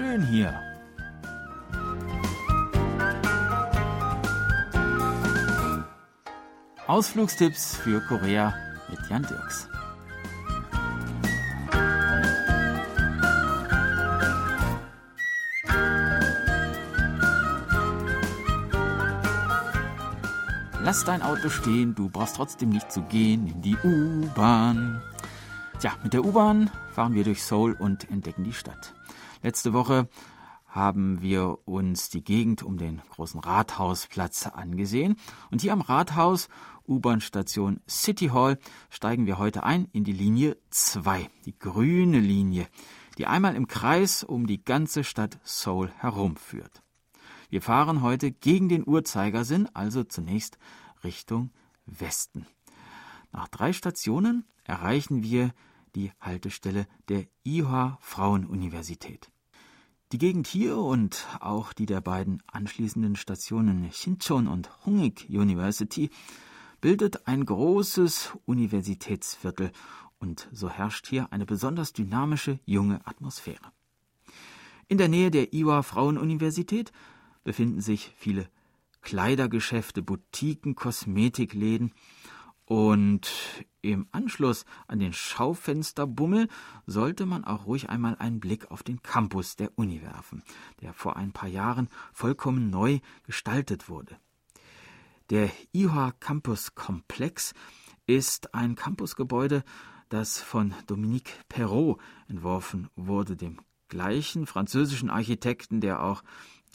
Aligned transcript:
schön 0.00 0.22
hier. 0.22 0.58
Ausflugstipps 6.86 7.76
für 7.76 8.00
Korea 8.08 8.54
mit 8.88 8.98
Jan 9.10 9.26
Dirks. 9.28 9.68
Lass 20.82 21.04
dein 21.04 21.20
Auto 21.20 21.50
stehen, 21.50 21.94
du 21.94 22.08
brauchst 22.08 22.36
trotzdem 22.36 22.70
nicht 22.70 22.90
zu 22.90 23.02
gehen 23.02 23.46
in 23.46 23.60
die 23.60 23.76
U-Bahn. 23.84 25.02
Tja, 25.80 25.96
mit 26.02 26.12
der 26.12 26.26
U-Bahn 26.26 26.70
fahren 26.92 27.14
wir 27.14 27.24
durch 27.24 27.42
Seoul 27.42 27.72
und 27.72 28.10
entdecken 28.10 28.44
die 28.44 28.52
Stadt. 28.52 28.92
Letzte 29.40 29.72
Woche 29.72 30.10
haben 30.66 31.22
wir 31.22 31.66
uns 31.66 32.10
die 32.10 32.22
Gegend 32.22 32.62
um 32.62 32.76
den 32.76 33.00
großen 33.08 33.40
Rathausplatz 33.40 34.46
angesehen. 34.46 35.16
Und 35.50 35.62
hier 35.62 35.72
am 35.72 35.80
Rathaus, 35.80 36.50
U-Bahn-Station 36.86 37.80
City 37.88 38.26
Hall, 38.26 38.58
steigen 38.90 39.24
wir 39.24 39.38
heute 39.38 39.62
ein 39.62 39.88
in 39.92 40.04
die 40.04 40.12
Linie 40.12 40.58
2, 40.68 41.30
die 41.46 41.58
grüne 41.58 42.20
Linie, 42.20 42.66
die 43.16 43.26
einmal 43.26 43.56
im 43.56 43.66
Kreis 43.66 44.22
um 44.22 44.46
die 44.46 44.62
ganze 44.62 45.02
Stadt 45.02 45.38
Seoul 45.44 45.90
herumführt. 45.96 46.82
Wir 47.48 47.62
fahren 47.62 48.02
heute 48.02 48.32
gegen 48.32 48.68
den 48.68 48.86
Uhrzeigersinn, 48.86 49.66
also 49.72 50.04
zunächst 50.04 50.58
Richtung 51.04 51.48
Westen. 51.86 52.46
Nach 53.32 53.48
drei 53.48 53.72
Stationen 53.72 54.44
erreichen 54.64 55.22
wir 55.22 55.52
die 55.94 56.12
Haltestelle 56.20 56.86
der 57.08 57.26
IHA 57.44 57.98
Frauenuniversität. 58.00 59.30
Die 60.12 60.18
Gegend 60.18 60.46
hier 60.48 60.76
und 60.76 61.26
auch 61.40 61.72
die 61.72 61.86
der 61.86 62.00
beiden 62.00 62.42
anschließenden 62.48 63.14
Stationen 63.14 63.92
Shinchon 63.92 64.48
und 64.48 64.84
Hongik 64.84 65.26
University 65.28 66.10
bildet 66.80 67.28
ein 67.28 67.44
großes 67.44 68.32
Universitätsviertel 68.44 69.70
und 70.18 70.48
so 70.52 70.68
herrscht 70.68 71.06
hier 71.06 71.32
eine 71.32 71.46
besonders 71.46 71.92
dynamische 71.92 72.58
junge 72.64 73.06
Atmosphäre. 73.06 73.72
In 74.88 74.98
der 74.98 75.08
Nähe 75.08 75.30
der 75.30 75.52
IWA 75.54 75.82
Frauenuniversität 75.82 76.92
befinden 77.44 77.80
sich 77.80 78.12
viele 78.16 78.48
Kleidergeschäfte, 79.02 80.02
Boutiquen, 80.02 80.74
Kosmetikläden 80.74 81.92
und 82.70 83.28
im 83.82 84.06
Anschluss 84.12 84.64
an 84.86 85.00
den 85.00 85.12
Schaufensterbummel 85.12 86.46
sollte 86.86 87.26
man 87.26 87.44
auch 87.44 87.66
ruhig 87.66 87.90
einmal 87.90 88.14
einen 88.20 88.38
Blick 88.38 88.70
auf 88.70 88.84
den 88.84 89.02
Campus 89.02 89.56
der 89.56 89.76
Uni 89.76 90.02
werfen, 90.02 90.44
der 90.80 90.92
vor 90.92 91.16
ein 91.16 91.32
paar 91.32 91.48
Jahren 91.48 91.88
vollkommen 92.12 92.70
neu 92.70 93.00
gestaltet 93.24 93.88
wurde. 93.88 94.16
Der 95.30 95.50
IHA 95.72 96.12
Campus 96.20 96.76
Komplex 96.76 97.54
ist 98.06 98.54
ein 98.54 98.76
Campusgebäude, 98.76 99.64
das 100.08 100.40
von 100.40 100.72
Dominique 100.86 101.40
Perrault 101.48 101.98
entworfen 102.28 102.88
wurde, 102.94 103.36
dem 103.36 103.58
gleichen 103.88 104.46
französischen 104.46 105.10
Architekten, 105.10 105.80
der 105.80 106.04
auch 106.04 106.22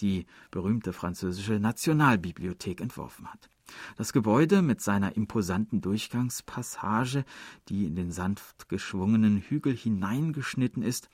die 0.01 0.25
berühmte 0.51 0.93
französische 0.93 1.59
Nationalbibliothek 1.59 2.81
entworfen 2.81 3.31
hat. 3.31 3.49
Das 3.97 4.13
Gebäude 4.13 4.61
mit 4.61 4.81
seiner 4.81 5.15
imposanten 5.15 5.81
Durchgangspassage, 5.81 7.25
die 7.67 7.85
in 7.85 7.95
den 7.95 8.11
sanft 8.11 8.69
geschwungenen 8.69 9.37
Hügel 9.37 9.75
hineingeschnitten 9.75 10.83
ist, 10.83 11.09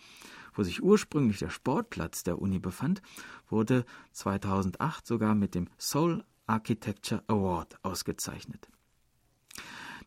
wo 0.54 0.64
sich 0.64 0.84
ursprünglich 0.84 1.40
der 1.40 1.50
Sportplatz 1.50 2.24
der 2.24 2.42
Uni 2.42 2.60
befand, 2.60 3.02
wurde 3.50 3.86
2008 4.12 5.08
sogar 5.08 5.34
mit 5.34 5.56
dem 5.56 5.68
Seoul 5.78 6.24
Architecture 6.46 7.24
Award 7.28 7.78
ausgezeichnet. 7.84 8.70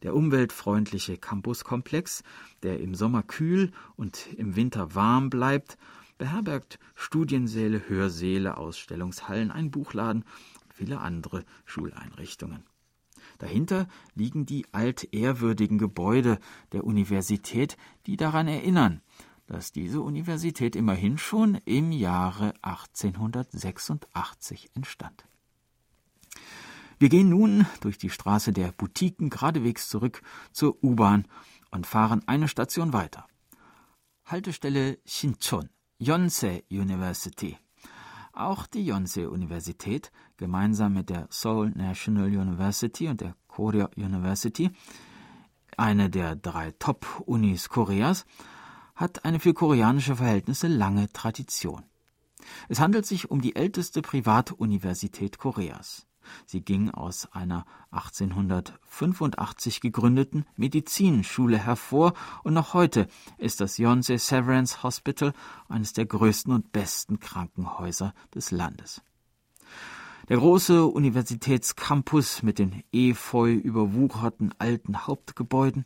Der 0.03 0.15
umweltfreundliche 0.15 1.17
Campuskomplex, 1.17 2.23
der 2.63 2.81
im 2.81 2.95
Sommer 2.95 3.23
kühl 3.23 3.73
und 3.97 4.27
im 4.35 4.55
Winter 4.55 4.95
warm 4.95 5.31
bleibt, 5.31 5.79
beherbergt 6.19 6.79
Studiensäle, 6.95 7.89
Hörsäle, 7.89 8.57
Ausstellungshallen, 8.57 9.51
einen 9.51 9.71
Buchladen 9.71 10.25
und 10.63 10.75
viele 10.75 11.01
andere 11.01 11.45
Schuleinrichtungen. 11.65 12.65
Dahinter 13.39 13.89
liegen 14.15 14.47
die 14.47 14.67
altehrwürdigen 14.73 15.79
Gebäude 15.79 16.39
der 16.73 16.85
Universität, 16.85 17.77
die 18.07 18.17
daran 18.17 18.49
erinnern, 18.49 19.01
dass 19.47 19.73
diese 19.73 20.01
Universität 20.01 20.75
immerhin 20.77 21.19
schon 21.19 21.57
im 21.65 21.93
Jahre 21.93 22.55
1886 22.63 24.71
entstand. 24.75 25.27
Wir 26.99 27.09
gehen 27.09 27.29
nun 27.29 27.67
durch 27.81 27.99
die 27.99 28.11
Straße 28.11 28.53
der 28.53 28.73
Boutiquen 28.73 29.31
geradewegs 29.31 29.89
zurück 29.89 30.23
zur 30.53 30.83
U-Bahn 30.83 31.27
und 31.71 31.87
fahren 31.87 32.23
eine 32.27 32.49
Station 32.49 32.93
weiter. 32.93 33.27
Haltestelle 34.25 34.99
Shinchon. 35.05 35.69
Yonsei 35.99 36.65
University. 36.71 37.57
Auch 38.33 38.67
die 38.67 38.85
Yonsei 38.85 39.29
Universität, 39.29 40.11
gemeinsam 40.37 40.95
mit 40.95 41.09
der 41.09 41.29
Seoul 41.31 41.71
National 41.71 42.27
University 42.27 43.09
und 43.09 43.21
der 43.21 43.37
Korea 43.47 43.89
University, 43.97 44.73
eine 45.77 46.11
der 46.11 46.35
drei 46.35 46.73
Top-Unis 46.73 47.69
Koreas, 47.69 48.27
hat 48.97 49.25
eine 49.25 49.39
für 49.39 49.55
koreanische 49.55 50.17
Verhältnisse 50.17 50.67
lange 50.67 51.13
Tradition. 51.13 51.85
Es 52.69 52.81
handelt 52.81 53.07
sich 53.07 53.31
um 53.31 53.41
die 53.41 53.55
älteste 53.55 54.03
Privatuniversität 54.03 55.39
Koreas. 55.39 56.07
Sie 56.47 56.61
ging 56.61 56.91
aus 56.91 57.31
einer 57.33 57.65
1885 57.91 59.81
gegründeten 59.81 60.47
Medizinschule 60.57 61.59
hervor 61.59 62.15
und 62.43 62.55
noch 62.55 62.75
heute 62.75 63.09
ist 63.39 63.61
das 63.61 63.79
Yonsei 63.79 64.19
Severance 64.19 64.83
Hospital 64.83 65.33
eines 65.69 65.93
der 65.93 66.07
größten 66.07 66.53
und 66.53 66.73
besten 66.73 67.21
Krankenhäuser 67.21 68.15
des 68.35 68.51
Landes. 68.51 69.03
Der 70.31 70.39
große 70.39 70.87
Universitätscampus 70.87 72.43
mit 72.43 72.59
den 72.59 72.83
efeu 72.93 73.53
überwucherten 73.53 74.55
alten 74.59 75.07
Hauptgebäuden 75.07 75.85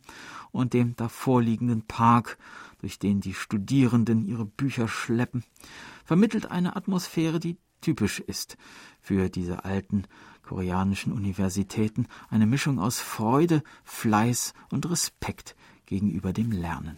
und 0.51 0.73
dem 0.73 0.95
davorliegenden 0.95 1.81
Park, 1.81 2.37
durch 2.79 2.99
den 2.99 3.19
die 3.19 3.33
Studierenden 3.33 4.25
ihre 4.25 4.45
Bücher 4.45 4.87
schleppen, 4.87 5.43
vermittelt 6.05 6.49
eine 6.49 6.77
Atmosphäre, 6.77 7.41
die 7.41 7.57
typisch 7.81 8.21
ist 8.21 8.57
für 9.01 9.29
diese 9.29 9.65
alten 9.65 10.03
koreanischen 10.49 11.13
Universitäten, 11.13 12.07
eine 12.31 12.47
Mischung 12.47 12.79
aus 12.79 12.99
Freude, 12.99 13.61
Fleiß 13.83 14.55
und 14.71 14.89
Respekt 14.89 15.55
gegenüber 15.85 16.33
dem 16.33 16.51
Lernen. 16.51 16.97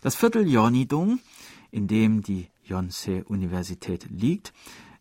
Das 0.00 0.16
Viertel 0.16 0.44
Yeonidong, 0.44 1.20
in 1.70 1.86
dem 1.86 2.22
die 2.22 2.48
Yonsei-Universität 2.64 4.08
liegt, 4.10 4.52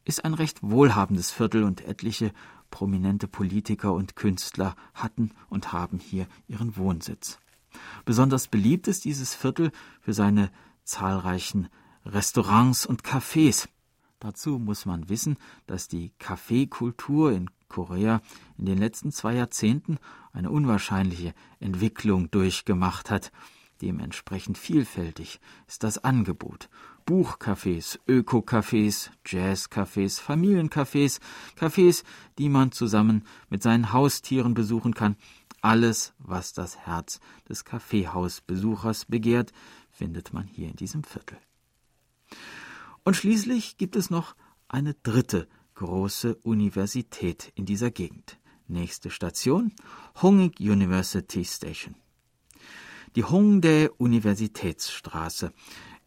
ist 0.06 0.24
ein 0.24 0.36
recht 0.36 0.60
wohlhabendes 0.62 1.32
Viertel 1.32 1.64
und 1.64 1.82
etliche 1.82 2.32
prominente 2.70 3.28
Politiker 3.28 3.94
und 3.94 4.16
Künstler 4.16 4.76
hatten 4.94 5.32
und 5.50 5.74
haben 5.74 5.98
hier 5.98 6.28
ihren 6.48 6.78
Wohnsitz. 6.78 7.40
Besonders 8.06 8.48
beliebt 8.48 8.88
ist 8.88 9.06
dieses 9.06 9.34
Viertel 9.34 9.72
für 10.02 10.14
seine 10.14 10.52
zahlreichen 10.84 11.68
Restaurants 12.06 12.86
und 12.86 13.02
Cafés, 13.02 13.68
Dazu 14.24 14.58
muss 14.58 14.86
man 14.86 15.10
wissen, 15.10 15.36
dass 15.68 15.90
die 15.90 16.14
Kaffeekultur 16.18 17.34
in 17.34 17.50
Korea 17.68 18.22
in 18.58 18.66
den 18.66 18.78
letzten 18.78 19.12
zwei 19.12 19.36
Jahrzehnten 19.36 19.98
eine 20.32 20.50
unwahrscheinliche 20.50 21.34
Entwicklung 21.60 22.32
durchgemacht 22.32 23.12
hat. 23.12 23.34
Dementsprechend 23.82 24.58
vielfältig 24.58 25.42
ist 25.68 25.84
das 25.84 26.06
Angebot. 26.06 26.70
Buchcafés, 27.06 28.00
Öko-Cafés, 28.08 29.10
Jazz-Cafés, 29.26 30.22
Familiencafés, 30.22 31.20
Cafés, 31.60 32.06
die 32.38 32.48
man 32.48 32.72
zusammen 32.72 33.26
mit 33.50 33.62
seinen 33.62 33.92
Haustieren 33.92 34.54
besuchen 34.54 34.94
kann. 34.94 35.18
Alles, 35.60 36.14
was 36.18 36.54
das 36.54 36.78
Herz 36.78 37.20
des 37.50 37.66
Kaffeehausbesuchers 37.66 39.04
begehrt, 39.04 39.52
findet 39.92 40.32
man 40.32 40.48
hier 40.48 40.70
in 40.70 40.78
diesem 40.78 41.04
Viertel. 41.04 41.38
Und 43.04 43.16
schließlich 43.16 43.78
gibt 43.78 43.98
es 43.98 44.10
noch 44.10 44.36
eine 44.70 44.94
dritte 44.94 45.48
große 45.76 46.36
Universität 46.36 47.52
in 47.56 47.66
dieser 47.66 47.92
Gegend. 47.92 48.40
Nächste 48.68 49.10
Station 49.10 49.74
Hongik 50.22 50.60
University 50.62 51.44
Station. 51.44 51.96
Die 53.16 53.26
Hongdae 53.26 53.90
Universitätsstraße 53.98 55.52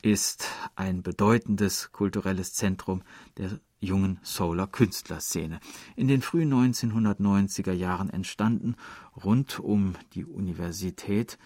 ist 0.00 0.46
ein 0.74 1.02
bedeutendes 1.02 1.92
kulturelles 1.92 2.54
Zentrum 2.54 3.02
der 3.36 3.60
jungen 3.78 4.18
Solar 4.22 4.66
Künstlerszene. 4.66 5.60
In 5.96 6.08
den 6.08 6.22
frühen 6.22 6.52
1990er 6.52 7.72
Jahren 7.72 8.08
entstanden 8.08 8.74
rund 9.22 9.60
um 9.60 9.96
die 10.14 10.24
Universität 10.24 11.38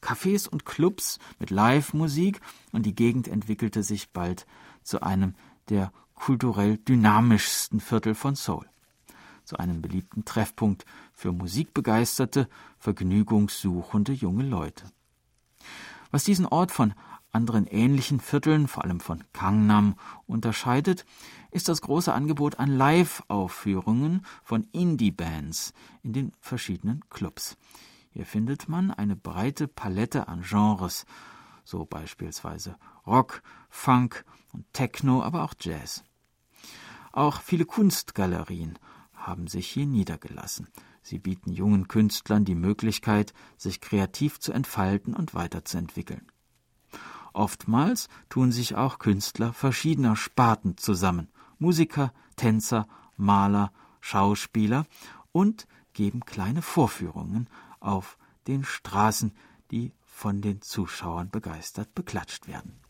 Cafés 0.00 0.48
und 0.48 0.64
Clubs 0.64 1.18
mit 1.38 1.50
Live-Musik 1.50 2.40
und 2.72 2.86
die 2.86 2.94
Gegend 2.94 3.28
entwickelte 3.28 3.82
sich 3.82 4.10
bald 4.10 4.46
zu 4.88 5.02
einem 5.02 5.34
der 5.68 5.92
kulturell 6.14 6.78
dynamischsten 6.78 7.78
Viertel 7.78 8.14
von 8.14 8.34
Seoul, 8.34 8.66
zu 9.44 9.58
einem 9.58 9.82
beliebten 9.82 10.24
Treffpunkt 10.24 10.84
für 11.12 11.32
musikbegeisterte, 11.32 12.48
vergnügungssuchende 12.78 14.12
junge 14.12 14.44
Leute. 14.44 14.84
Was 16.10 16.24
diesen 16.24 16.46
Ort 16.46 16.72
von 16.72 16.94
anderen 17.30 17.66
ähnlichen 17.66 18.18
Vierteln, 18.18 18.66
vor 18.66 18.84
allem 18.84 19.00
von 19.00 19.22
Gangnam, 19.34 19.94
unterscheidet, 20.26 21.04
ist 21.50 21.68
das 21.68 21.82
große 21.82 22.12
Angebot 22.12 22.58
an 22.58 22.70
Live-Aufführungen 22.70 24.24
von 24.42 24.64
Indie-Bands 24.72 25.74
in 26.02 26.14
den 26.14 26.32
verschiedenen 26.40 27.04
Clubs. 27.10 27.58
Hier 28.10 28.24
findet 28.24 28.70
man 28.70 28.90
eine 28.90 29.16
breite 29.16 29.68
Palette 29.68 30.28
an 30.28 30.42
Genres, 30.42 31.04
so 31.68 31.84
beispielsweise 31.84 32.78
Rock, 33.06 33.42
Funk 33.68 34.24
und 34.54 34.64
Techno, 34.72 35.22
aber 35.22 35.42
auch 35.42 35.52
Jazz. 35.60 36.02
Auch 37.12 37.42
viele 37.42 37.66
Kunstgalerien 37.66 38.78
haben 39.12 39.48
sich 39.48 39.68
hier 39.68 39.84
niedergelassen. 39.84 40.68
Sie 41.02 41.18
bieten 41.18 41.52
jungen 41.52 41.86
Künstlern 41.86 42.46
die 42.46 42.54
Möglichkeit, 42.54 43.34
sich 43.58 43.82
kreativ 43.82 44.40
zu 44.40 44.52
entfalten 44.52 45.12
und 45.12 45.34
weiterzuentwickeln. 45.34 46.32
Oftmals 47.34 48.08
tun 48.30 48.50
sich 48.50 48.74
auch 48.74 48.98
Künstler 48.98 49.52
verschiedener 49.52 50.16
Sparten 50.16 50.78
zusammen, 50.78 51.28
Musiker, 51.58 52.14
Tänzer, 52.36 52.88
Maler, 53.18 53.72
Schauspieler 54.00 54.86
und 55.32 55.66
geben 55.92 56.24
kleine 56.24 56.62
Vorführungen 56.62 57.50
auf 57.78 58.16
den 58.46 58.64
Straßen, 58.64 59.32
die 59.70 59.92
von 60.06 60.40
den 60.40 60.62
Zuschauern 60.62 61.30
begeistert 61.30 61.94
beklatscht 61.94 62.48
werden. 62.48 62.80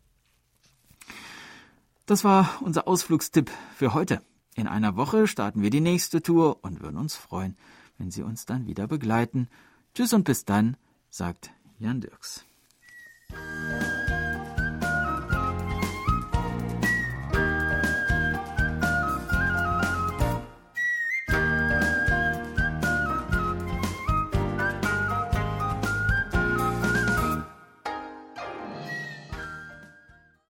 Das 2.07 2.25
war 2.25 2.63
unser 2.63 2.89
Ausflugstipp 2.89 3.51
für 3.77 3.93
heute. 3.93 4.23
In 4.55 4.67
einer 4.67 4.97
Woche 4.97 5.27
starten 5.27 5.63
wir 5.63 5.71
die 5.71 5.81
nächste 5.81 6.23
Tour 6.23 6.59
und 6.63 6.81
würden 6.81 6.97
uns 6.97 7.15
freuen, 7.15 7.57
wenn 7.99 8.11
Sie 8.11 8.23
uns 8.23 8.47
dann 8.47 8.67
wieder 8.67 8.87
begleiten. 8.87 9.49
Tschüss 9.95 10.13
und 10.13 10.25
bis 10.25 10.45
dann, 10.45 10.77
sagt 11.11 11.51
Jan 11.79 12.01
Dirks. 12.01 12.45